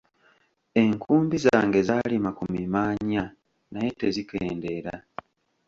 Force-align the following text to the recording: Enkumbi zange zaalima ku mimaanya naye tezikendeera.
Enkumbi 0.81 1.35
zange 1.45 1.79
zaalima 1.87 2.29
ku 2.37 2.43
mimaanya 2.53 3.23
naye 3.71 3.89
tezikendeera. 3.99 4.93